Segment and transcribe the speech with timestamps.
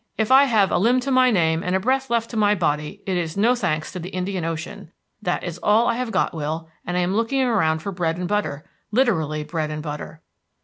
[0.17, 3.03] If I have a limb to my name and a breath left to my body,
[3.05, 4.91] it is no thanks to the Indian Ocean.
[5.21, 8.27] That is all I have got, Will, and I am looking around for bread and
[8.27, 10.23] butter, literally bread and butter."